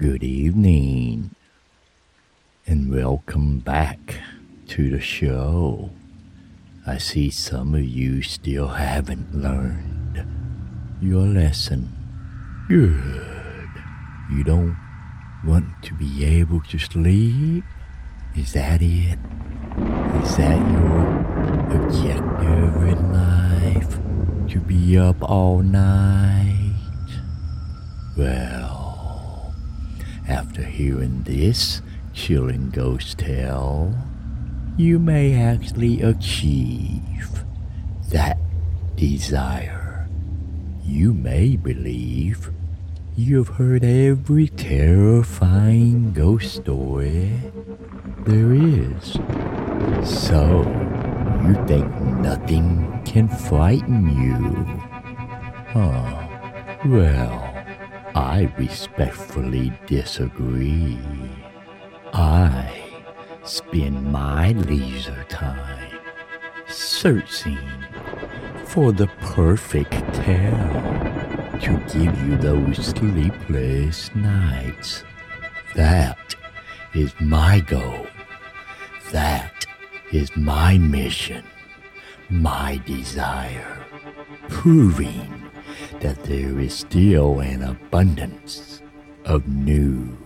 [0.00, 1.34] Good evening,
[2.66, 4.16] and welcome back
[4.68, 5.90] to the show.
[6.86, 10.24] I see some of you still haven't learned
[11.02, 11.92] your lesson.
[12.66, 13.68] Good.
[14.32, 14.78] You don't
[15.44, 17.64] want to be able to sleep?
[18.34, 19.18] Is that it?
[20.24, 24.00] Is that your objective in life?
[24.48, 26.72] To be up all night?
[28.16, 28.79] Well,
[30.30, 33.92] after hearing this chilling ghost tale,
[34.76, 37.44] you may actually achieve
[38.10, 38.38] that
[38.94, 40.08] desire.
[40.84, 42.50] You may believe
[43.16, 47.32] you've heard every terrifying ghost story
[48.24, 49.18] there is.
[50.04, 50.62] So,
[51.44, 54.64] you think nothing can frighten you?
[55.72, 56.28] Huh.
[56.86, 57.49] Well,
[58.20, 60.98] I respectfully disagree.
[62.12, 63.00] I
[63.44, 65.98] spend my leisure time
[66.68, 67.58] searching
[68.66, 70.70] for the perfect tale
[71.62, 75.02] to give you those sleepless nights.
[75.74, 76.34] That
[76.94, 78.06] is my goal.
[79.12, 79.66] That
[80.12, 81.44] is my mission,
[82.28, 83.82] my desire,
[84.50, 85.39] proving
[86.00, 88.82] that there is still an abundance
[89.24, 90.16] of new,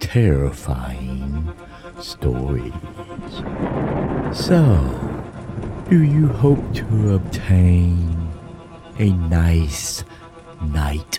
[0.00, 1.52] terrifying
[1.98, 2.72] stories.
[4.32, 5.12] So,
[5.88, 8.32] do you hope to obtain
[8.98, 10.04] a nice
[10.62, 11.18] night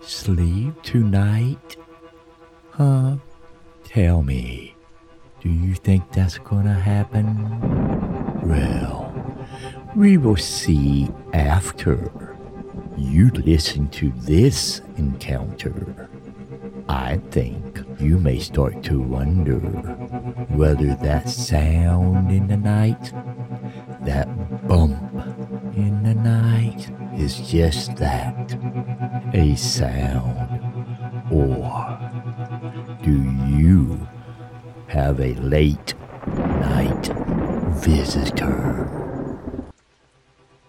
[0.00, 1.76] sleep tonight?
[2.72, 3.16] Huh?
[3.84, 4.74] Tell me,
[5.40, 7.26] do you think that's gonna happen?
[8.42, 9.12] Well,
[9.96, 12.27] we will see after
[12.98, 16.08] you listen to this encounter.
[16.88, 19.58] I think you may start to wonder
[20.50, 23.12] whether that sound in the night,
[24.02, 24.26] that
[24.66, 24.98] bump
[25.76, 28.56] in the night, is just that
[29.34, 30.62] a sound,
[31.30, 31.98] or
[33.02, 33.22] do
[33.56, 34.08] you
[34.88, 35.94] have a late
[36.26, 37.08] night
[37.82, 38.88] visitor?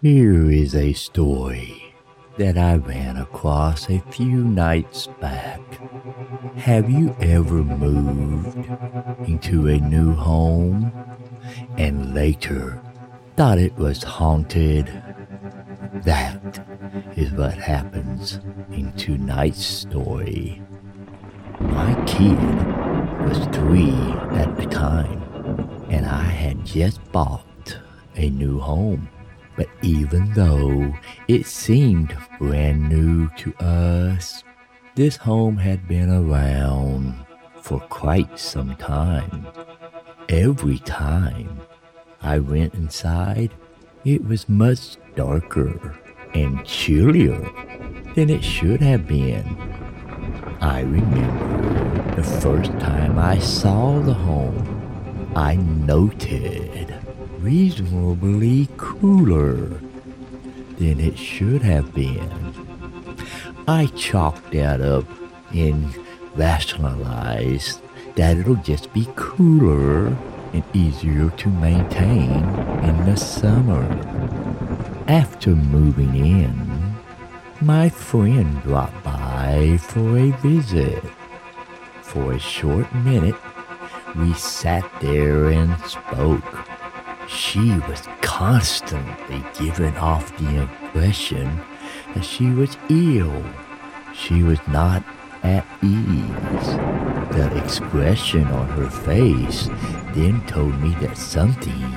[0.02, 1.79] Here is a story
[2.40, 5.60] that I ran across a few nights back.
[6.56, 8.56] Have you ever moved
[9.28, 10.90] into a new home
[11.78, 12.82] and later
[13.36, 14.86] thought it was haunted?
[16.06, 16.66] That
[17.18, 18.40] is what happens
[18.72, 20.62] in tonight's story.
[21.60, 22.40] My kid
[23.28, 23.92] was three
[24.40, 25.22] at the time,
[25.90, 27.78] and I had just bought
[28.16, 29.10] a new home.
[29.60, 30.96] But even though
[31.28, 34.46] it seemed brand new to us,
[34.96, 37.14] this home had been around
[37.62, 39.48] for quite some time.
[40.30, 41.60] Every time
[42.22, 43.52] I went inside,
[44.06, 45.94] it was much darker
[46.34, 47.42] and chillier
[48.16, 49.44] than it should have been.
[50.62, 56.99] I remember the first time I saw the home, I noted
[57.42, 59.56] reasonably cooler
[60.78, 62.54] than it should have been.
[63.68, 65.06] I chalked that up
[65.54, 65.96] and
[66.36, 67.82] rationalized
[68.16, 70.08] that it'll just be cooler
[70.54, 72.44] and easier to maintain
[72.84, 73.84] in the summer.
[75.08, 76.96] After moving in,
[77.62, 81.04] my friend dropped by for a visit.
[82.02, 83.36] For a short minute,
[84.16, 86.69] we sat there and spoke
[87.30, 91.60] she was constantly giving off the impression
[92.16, 93.44] that she was ill.
[94.16, 95.04] She was not
[95.44, 96.68] at ease.
[97.36, 99.68] The expression on her face
[100.16, 101.94] then told me that something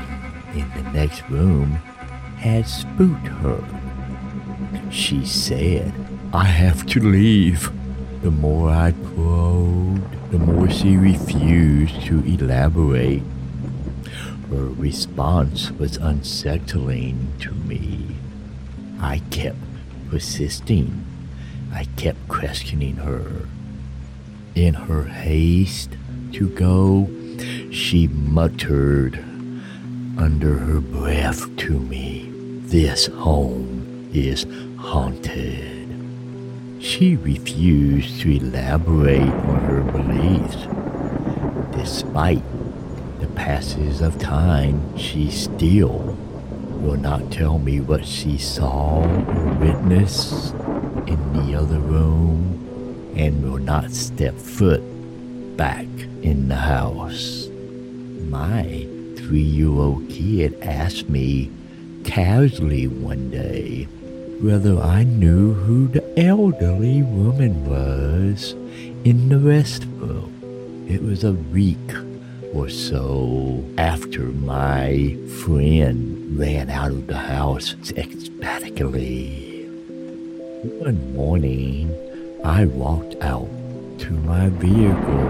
[0.54, 1.72] in the next room
[2.36, 3.64] had spooked her.
[4.90, 5.94] She said,
[6.34, 7.72] I have to leave.
[8.22, 13.22] The more I probed, the more she refused to elaborate.
[14.52, 18.16] Her response was unsettling to me.
[19.00, 19.56] I kept
[20.10, 21.06] persisting.
[21.72, 23.48] I kept questioning her.
[24.54, 25.96] In her haste
[26.32, 27.08] to go,
[27.70, 29.24] she muttered
[30.18, 32.28] under her breath to me,
[32.60, 34.44] This home is
[34.76, 35.88] haunted.
[36.78, 40.66] She refused to elaborate on her beliefs,
[41.74, 42.42] despite
[43.34, 46.16] passes of time, she still
[46.80, 50.54] will not tell me what she saw or witnessed
[51.06, 52.58] in the other room.
[53.14, 54.80] and will not step foot
[55.56, 55.86] back
[56.22, 57.48] in the house.
[58.28, 58.86] My
[59.16, 61.50] three year old kid asked me
[62.04, 63.84] casually one day
[64.40, 68.52] whether I knew who the elderly woman was
[69.04, 70.32] in the restroom.
[70.90, 71.78] It was a week
[72.54, 79.64] or so after my friend ran out of the house ecstatically.
[80.78, 81.94] One morning,
[82.44, 83.48] I walked out
[84.00, 85.28] to my vehicle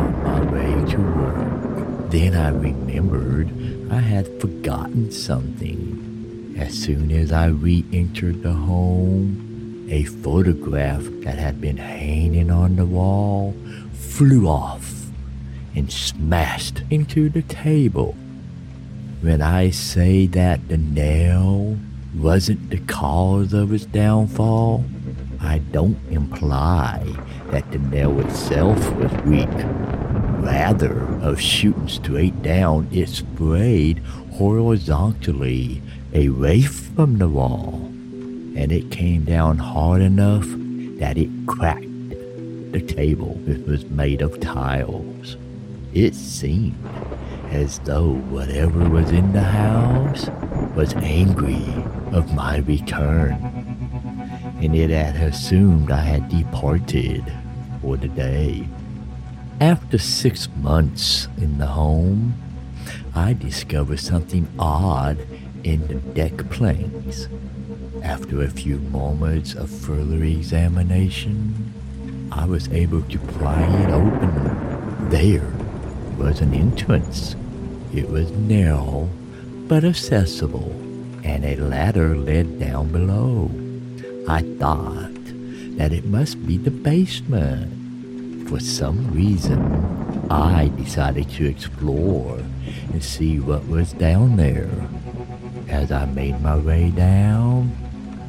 [0.00, 2.10] on my way to work.
[2.10, 3.50] Then I remembered
[3.92, 6.54] I had forgotten something.
[6.58, 12.76] As soon as I re entered the home, a photograph that had been hanging on
[12.76, 13.54] the wall
[13.92, 14.97] flew off
[15.78, 18.16] and smashed into the table.
[19.20, 21.78] When I say that the nail
[22.16, 24.84] wasn't the cause of its downfall,
[25.40, 27.06] I don't imply
[27.52, 29.48] that the nail itself was weak.
[30.44, 33.98] Rather, of shooting straight down, it sprayed
[34.32, 35.80] horizontally
[36.12, 37.84] away from the wall,
[38.56, 40.46] and it came down hard enough
[40.98, 41.84] that it cracked
[42.72, 45.36] the table, which was made of tiles.
[45.94, 46.76] It seemed
[47.50, 50.28] as though whatever was in the house
[50.76, 51.64] was angry
[52.12, 53.32] of my return,
[54.60, 57.24] and it had assumed I had departed
[57.80, 58.68] for the day.
[59.60, 62.34] After six months in the home,
[63.14, 65.18] I discovered something odd
[65.64, 67.28] in the deck planks.
[68.02, 71.72] After a few moments of further examination,
[72.30, 75.08] I was able to pry it open.
[75.08, 75.50] There
[76.18, 77.36] was an entrance.
[77.94, 79.08] It was narrow
[79.68, 80.72] but accessible,
[81.22, 83.50] and a ladder led down below.
[84.28, 85.14] I thought
[85.76, 88.48] that it must be the basement.
[88.48, 89.60] For some reason,
[90.30, 92.38] I decided to explore
[92.92, 94.70] and see what was down there.
[95.68, 97.70] As I made my way down,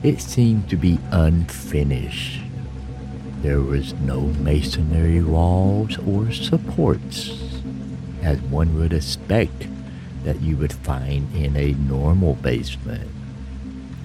[0.04, 2.42] it seemed to be unfinished.
[3.42, 7.49] There was no masonry walls or supports
[8.30, 9.68] as one would expect
[10.24, 13.10] that you would find in a normal basement.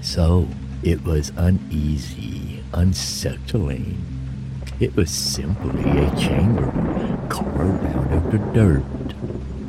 [0.01, 0.49] So
[0.83, 4.03] it was uneasy, unsettling.
[4.81, 6.73] It was simply a chamber
[7.29, 9.15] carved out of the dirt.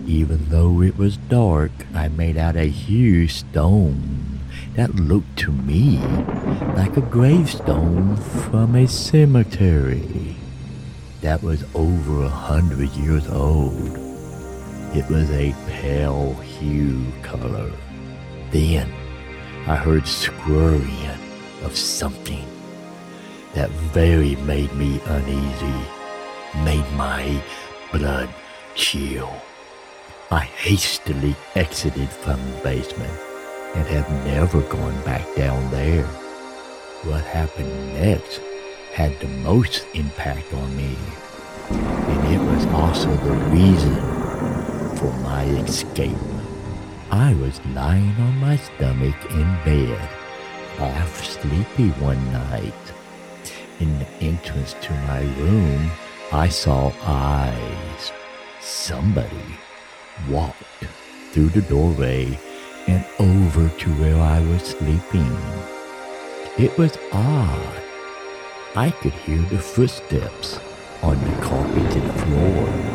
[0.07, 4.39] Even though it was dark, I made out a huge stone
[4.75, 5.97] that looked to me
[6.77, 10.37] like a gravestone from a cemetery
[11.19, 14.04] that was over a hundred years old.
[14.95, 17.69] It was a pale hue color.
[18.51, 18.89] Then
[19.67, 21.19] I heard scurrying
[21.63, 22.47] of something
[23.53, 25.81] that very made me uneasy,
[26.63, 27.43] made my
[27.91, 28.29] blood
[28.75, 29.35] chill.
[30.31, 33.19] I hastily exited from the basement
[33.75, 36.05] and have never gone back down there.
[37.03, 38.39] What happened next
[38.93, 40.95] had the most impact on me,
[41.69, 44.25] and it was also the reason
[44.95, 46.17] for my escape.
[47.11, 49.99] I was lying on my stomach in bed,
[50.77, 52.73] half sleepy one night.
[53.79, 55.91] In the entrance to my room,
[56.31, 58.11] I saw eyes.
[58.61, 59.57] Somebody
[60.29, 60.63] walked
[61.31, 62.39] through the doorway
[62.87, 65.37] and over to where I was sleeping.
[66.57, 67.81] It was odd.
[68.75, 70.59] I could hear the footsteps
[71.01, 72.94] on the carpeted floor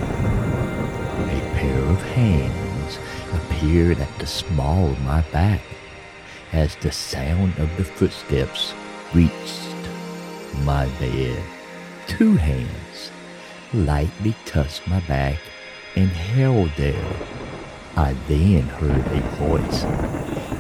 [1.91, 2.99] of hands
[3.35, 5.61] appeared at the small of my back
[6.53, 8.73] as the sound of the footsteps
[9.13, 9.75] reached
[10.63, 11.43] my bed.
[12.07, 13.11] Two hands
[13.75, 15.39] lightly touched my back
[15.97, 17.13] and held there.
[17.97, 19.83] I then heard a voice.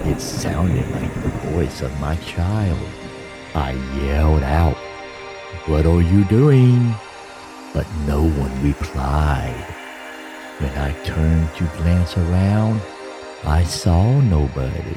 [0.06, 2.88] It sounded like the voice of my child.
[3.54, 3.72] I
[4.02, 4.76] yelled out,
[5.66, 6.92] What are you doing?
[7.72, 9.79] But no one replied.
[10.60, 12.82] When I turned to glance around,
[13.46, 14.94] I saw nobody.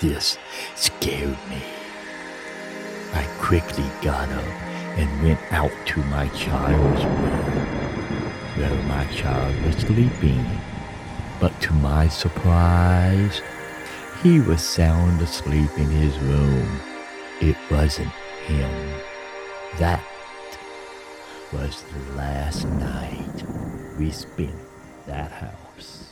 [0.00, 0.38] This
[0.76, 1.60] scared me.
[3.14, 4.44] I quickly got up
[4.96, 7.66] and went out to my child's room,
[8.54, 10.46] where my child was sleeping.
[11.40, 13.42] But to my surprise,
[14.22, 16.80] he was sound asleep in his room.
[17.40, 18.12] It wasn't
[18.46, 18.70] him.
[19.80, 20.04] That
[21.52, 24.52] was the last night we spin
[25.06, 26.11] that house.